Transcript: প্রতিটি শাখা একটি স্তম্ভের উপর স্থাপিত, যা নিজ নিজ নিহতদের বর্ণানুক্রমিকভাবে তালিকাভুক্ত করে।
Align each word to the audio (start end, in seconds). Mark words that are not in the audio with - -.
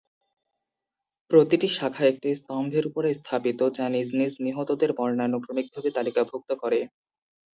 প্রতিটি 1.31 1.67
শাখা 1.77 2.03
একটি 2.07 2.29
স্তম্ভের 2.35 2.83
উপর 2.89 3.03
স্থাপিত, 3.19 3.59
যা 3.77 3.85
নিজ 3.89 4.07
নিজ 4.19 4.33
নিহতদের 4.45 4.91
বর্ণানুক্রমিকভাবে 4.97 5.89
তালিকাভুক্ত 5.97 6.49
করে। 6.61 6.79